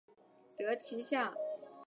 [0.57, 1.31] 得其下